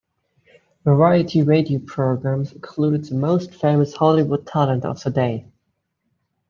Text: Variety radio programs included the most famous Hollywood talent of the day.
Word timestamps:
Variety 0.83 1.43
radio 1.43 1.77
programs 1.77 2.53
included 2.53 3.03
the 3.05 3.13
most 3.13 3.53
famous 3.53 3.93
Hollywood 3.93 4.47
talent 4.47 4.83
of 4.83 4.99
the 5.03 5.11
day. 5.11 5.45